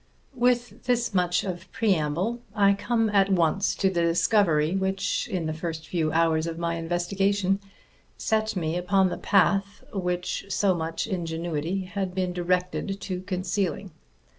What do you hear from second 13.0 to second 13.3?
to